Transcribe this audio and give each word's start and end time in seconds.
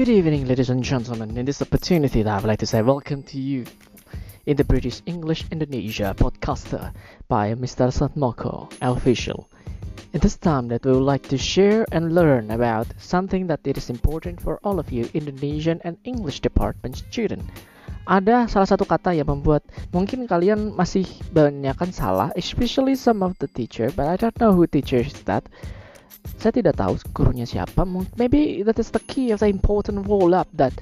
Good 0.00 0.16
evening, 0.16 0.48
ladies 0.48 0.70
and 0.72 0.82
gentlemen. 0.82 1.36
In 1.36 1.44
this 1.44 1.60
opportunity, 1.60 2.24
I 2.24 2.40
would 2.40 2.48
like 2.48 2.64
to 2.64 2.66
say 2.66 2.80
welcome 2.80 3.22
to 3.24 3.36
you 3.36 3.66
in 4.46 4.56
the 4.56 4.64
British 4.64 5.04
English 5.04 5.44
Indonesia 5.52 6.16
podcaster 6.16 6.96
by 7.28 7.52
Mr. 7.52 7.92
Satmoko, 7.92 8.72
official. 8.80 9.44
In 10.16 10.24
this 10.24 10.40
time 10.40 10.72
that 10.72 10.88
we 10.88 10.96
would 10.96 11.04
like 11.04 11.28
to 11.28 11.36
share 11.36 11.84
and 11.92 12.16
learn 12.16 12.48
about 12.50 12.88
something 12.96 13.46
that 13.52 13.60
it 13.68 13.76
is 13.76 13.92
important 13.92 14.40
for 14.40 14.56
all 14.64 14.80
of 14.80 14.88
you 14.88 15.04
Indonesian 15.12 15.84
and 15.84 16.00
English 16.08 16.40
department 16.40 16.96
student. 16.96 17.44
Ada 18.08 18.48
salah 18.48 18.72
satu 18.72 18.88
kata 18.88 19.12
yang 19.12 19.28
membuat 19.28 19.68
mungkin 19.92 20.24
kalian 20.24 20.72
masih 20.72 21.04
banyak 21.36 21.76
kan 21.76 21.92
salah, 21.92 22.32
especially 22.40 22.96
some 22.96 23.20
of 23.20 23.36
the 23.36 23.52
teacher, 23.52 23.92
but 23.92 24.08
I 24.08 24.16
don't 24.16 24.40
know 24.40 24.56
who 24.56 24.64
teaches 24.64 25.12
that. 25.28 25.44
Saya 26.40 26.52
tidak 26.56 26.80
tahu 26.80 26.96
gurunya 27.12 27.44
siapa. 27.44 27.84
Maybe 28.16 28.64
that 28.64 28.80
is 28.80 28.88
the 28.92 29.02
key 29.04 29.32
of 29.32 29.44
the 29.44 29.48
important 29.48 30.08
roll 30.08 30.32
up 30.32 30.48
that. 30.56 30.72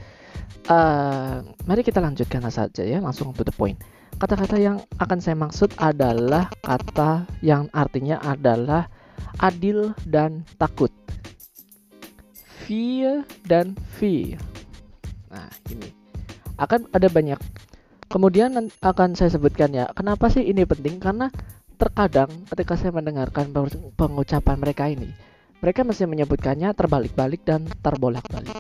Uh, 0.69 1.45
mari 1.65 1.81
kita 1.81 2.01
lanjutkan 2.01 2.45
saja 2.53 2.85
ya, 2.85 3.01
langsung 3.01 3.33
to 3.33 3.45
the 3.45 3.53
point. 3.53 3.81
Kata-kata 4.21 4.61
yang 4.61 4.83
akan 5.01 5.19
saya 5.21 5.37
maksud 5.39 5.73
adalah 5.81 6.53
kata 6.61 7.25
yang 7.41 7.73
artinya 7.73 8.21
adalah 8.21 8.91
adil 9.41 9.97
dan 10.05 10.45
takut. 10.61 10.93
Fear 12.67 13.25
dan 13.49 13.79
fear. 13.97 14.37
Nah, 15.33 15.49
ini 15.73 15.89
akan 16.59 16.91
ada 16.93 17.09
banyak. 17.09 17.41
Kemudian 18.09 18.57
akan 18.81 19.13
saya 19.17 19.33
sebutkan 19.33 19.73
ya, 19.73 19.89
kenapa 19.93 20.33
sih 20.33 20.45
ini 20.45 20.65
penting? 20.65 20.97
Karena 21.01 21.29
terkadang 21.79 22.29
ketika 22.51 22.75
saya 22.75 22.91
mendengarkan 22.91 23.55
pengucapan 23.95 24.57
mereka 24.59 24.91
ini, 24.91 25.15
mereka 25.63 25.87
masih 25.87 26.11
menyebutkannya 26.11 26.75
terbalik-balik 26.75 27.47
dan 27.47 27.71
terbolak-balik. 27.81 28.53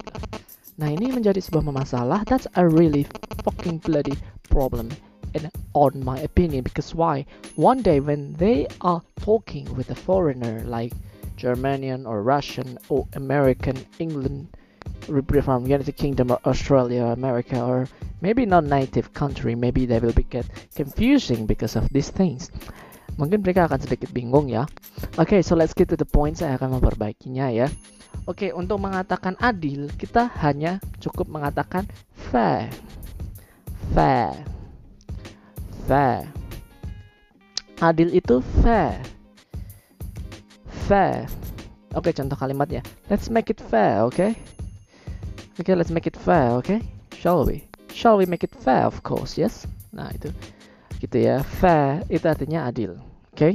Nah 0.78 0.88
ini 0.94 1.10
menjadi 1.10 1.42
sebuah 1.42 1.66
masalah. 1.66 2.22
That's 2.22 2.46
a 2.54 2.62
really 2.62 3.04
fucking 3.42 3.82
bloody 3.82 4.14
problem 4.46 4.94
in 5.34 5.50
on 5.74 5.98
my 6.06 6.22
opinion 6.22 6.62
because 6.62 6.94
why? 6.94 7.26
One 7.58 7.82
day 7.82 7.98
when 7.98 8.38
they 8.38 8.70
are 8.80 9.02
talking 9.18 9.66
with 9.74 9.90
a 9.90 9.98
foreigner 9.98 10.62
like 10.64 10.94
Germanian 11.34 12.06
or 12.06 12.22
Russian 12.22 12.78
or 12.88 13.10
American, 13.18 13.76
England, 13.98 14.54
from 15.42 15.66
United 15.66 15.96
Kingdom 15.96 16.30
or 16.30 16.40
Australia, 16.44 17.06
America, 17.06 17.60
or 17.60 17.88
maybe 18.20 18.46
not 18.46 18.64
native 18.64 19.12
country, 19.12 19.54
maybe 19.54 19.86
they 19.86 19.98
will 19.98 20.12
be 20.12 20.22
get 20.24 20.46
confusing 20.74 21.46
because 21.46 21.76
of 21.76 21.88
these 21.90 22.10
things. 22.10 22.50
Mungkin 23.18 23.42
mereka 23.42 23.66
akan 23.66 23.82
sedikit 23.82 24.14
bingung 24.14 24.46
ya. 24.46 24.64
Oke, 25.18 25.36
okay, 25.36 25.40
so 25.42 25.58
let's 25.58 25.74
get 25.74 25.90
to 25.90 25.98
the 25.98 26.06
point. 26.06 26.38
Saya 26.38 26.54
akan 26.54 26.78
memperbaikinya 26.78 27.50
ya. 27.50 27.66
Oke, 28.30 28.48
okay, 28.48 28.50
untuk 28.54 28.78
mengatakan 28.78 29.34
adil, 29.42 29.90
kita 29.98 30.30
hanya 30.38 30.78
cukup 31.02 31.26
mengatakan 31.26 31.82
fair. 32.30 32.70
Fair. 33.90 34.38
Fair. 35.90 36.30
Adil 37.82 38.14
itu 38.14 38.38
fair. 38.62 39.02
Fair. 40.86 41.26
Oke, 41.98 42.14
okay, 42.14 42.22
contoh 42.22 42.38
kalimatnya. 42.38 42.86
Let's 43.10 43.26
make 43.26 43.50
it 43.50 43.58
fair, 43.58 44.06
oke? 44.06 44.14
Okay? 44.14 44.38
Oke, 45.58 45.66
okay, 45.66 45.74
let's 45.74 45.90
make 45.90 46.06
it 46.06 46.14
fair, 46.14 46.54
oke? 46.54 46.70
Okay? 46.70 46.78
Shall 47.18 47.42
we? 47.42 47.66
Shall 47.90 48.14
we 48.14 48.30
make 48.30 48.46
it 48.46 48.54
fair, 48.54 48.86
of 48.86 49.02
course, 49.02 49.34
yes? 49.34 49.66
Nah, 49.90 50.06
itu 50.14 50.30
gitu 51.02 51.18
ya. 51.18 51.42
Fair 51.42 52.02
itu 52.10 52.26
artinya 52.26 52.66
adil. 52.66 53.07
Oke? 53.38 53.54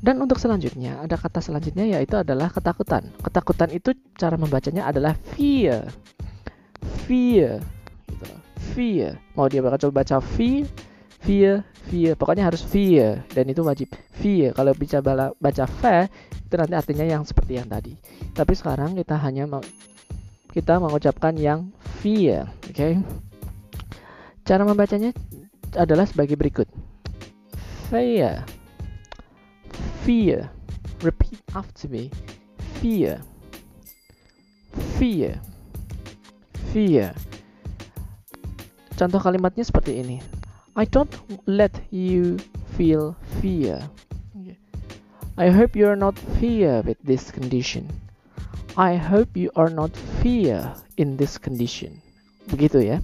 Dan 0.00 0.16
untuk 0.24 0.40
selanjutnya, 0.40 1.04
ada 1.04 1.20
kata 1.20 1.44
selanjutnya 1.44 1.84
yaitu 1.84 2.16
adalah 2.16 2.48
ketakutan. 2.48 3.12
Ketakutan 3.20 3.68
itu 3.68 3.92
cara 4.16 4.40
membacanya 4.40 4.88
adalah 4.88 5.12
fear. 5.36 5.92
Fear. 7.04 7.60
Gitu. 8.08 8.26
Fear. 8.72 9.20
Mau 9.36 9.44
dia 9.52 9.60
bakal 9.60 9.88
coba 9.88 10.00
baca 10.00 10.24
fear, 10.24 10.64
fear, 11.20 11.68
fear. 11.84 12.16
Pokoknya 12.16 12.48
harus 12.48 12.64
fear 12.64 13.24
dan 13.36 13.44
itu 13.44 13.60
wajib. 13.60 13.92
Fear. 14.16 14.56
Kalau 14.56 14.72
bisa 14.72 15.04
baca 15.04 15.64
fair, 15.68 16.08
itu 16.32 16.54
nanti 16.56 16.74
artinya 16.76 17.04
yang 17.04 17.22
seperti 17.28 17.60
yang 17.60 17.68
tadi. 17.68 17.92
Tapi 18.32 18.52
sekarang 18.56 18.96
kita 18.96 19.20
hanya 19.20 19.44
kita 20.56 20.80
mengucapkan 20.80 21.36
yang 21.36 21.68
fear, 22.00 22.48
oke? 22.64 22.72
Okay? 22.72 22.96
Cara 24.48 24.64
membacanya 24.64 25.12
adalah 25.76 26.08
sebagai 26.08 26.38
berikut. 26.38 26.70
Fear. 27.86 28.44
Fear. 30.02 30.50
Repeat 31.02 31.38
after 31.54 31.86
me. 31.86 32.10
Fear. 32.82 33.22
Fear. 34.98 35.38
Fear. 36.74 37.14
Contoh 38.98 39.22
kalimatnya 39.22 39.62
seperti 39.62 40.02
ini. 40.02 40.18
I 40.74 40.82
don't 40.88 41.12
let 41.46 41.72
you 41.94 42.42
feel 42.74 43.14
fear. 43.38 43.78
I 45.36 45.52
hope 45.52 45.76
you 45.76 45.86
are 45.86 46.00
not 46.00 46.18
fear 46.40 46.82
with 46.82 46.96
this 47.04 47.30
condition. 47.30 47.86
I 48.74 48.96
hope 48.96 49.36
you 49.36 49.52
are 49.54 49.70
not 49.70 49.92
fear 50.24 50.74
in 50.96 51.20
this 51.20 51.36
condition. 51.36 52.00
Begitu 52.48 52.82
ya. 52.82 52.98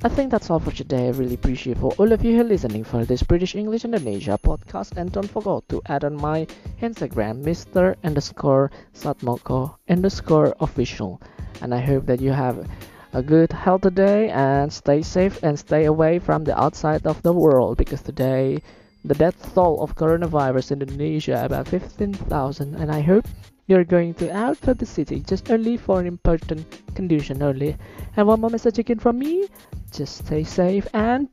I 0.00 0.08
think 0.08 0.30
that's 0.30 0.48
all 0.48 0.60
for 0.60 0.70
today. 0.70 1.08
I 1.08 1.10
really 1.10 1.34
appreciate 1.34 1.78
for 1.78 1.92
all 1.98 2.12
of 2.12 2.24
you 2.24 2.36
who 2.36 2.42
are 2.42 2.44
listening 2.44 2.84
for 2.84 3.04
this 3.04 3.24
British 3.24 3.56
English 3.56 3.84
Indonesia 3.84 4.38
podcast. 4.38 4.96
And 4.96 5.10
don't 5.10 5.26
forget 5.26 5.68
to 5.70 5.82
add 5.86 6.04
on 6.04 6.14
my 6.14 6.46
Instagram, 6.80 7.42
Mr. 7.42 7.96
underscore 8.04 8.70
Satmoko 8.94 9.74
underscore 9.88 10.54
official. 10.60 11.20
And 11.60 11.74
I 11.74 11.80
hope 11.80 12.06
that 12.06 12.20
you 12.20 12.30
have 12.30 12.64
a 13.12 13.24
good 13.24 13.50
health 13.50 13.80
today 13.80 14.30
and 14.30 14.72
stay 14.72 15.02
safe 15.02 15.42
and 15.42 15.58
stay 15.58 15.86
away 15.86 16.20
from 16.20 16.44
the 16.44 16.54
outside 16.54 17.04
of 17.04 17.20
the 17.22 17.32
world 17.32 17.76
because 17.76 18.00
today 18.00 18.62
the 19.04 19.14
death 19.14 19.52
toll 19.52 19.82
of 19.82 19.96
coronavirus 19.96 20.78
in 20.78 20.82
Indonesia 20.82 21.42
about 21.44 21.66
15,000 21.66 22.76
and 22.76 22.92
I 22.92 23.00
hope 23.00 23.26
you're 23.66 23.84
going 23.84 24.14
to 24.14 24.30
out 24.30 24.62
of 24.68 24.78
the 24.78 24.86
city 24.86 25.20
just 25.26 25.50
only 25.50 25.76
for 25.76 25.98
an 25.98 26.06
important 26.06 26.64
condition 26.94 27.42
only. 27.42 27.76
And 28.16 28.28
one 28.28 28.40
more 28.40 28.50
message 28.50 28.78
again 28.78 29.00
from 29.00 29.18
me. 29.18 29.48
Just 29.92 30.26
stay 30.26 30.44
safe 30.44 30.86
and. 30.92 31.28